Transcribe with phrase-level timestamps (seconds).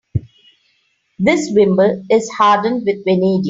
[1.19, 3.39] This wimble is hardened with vanadium.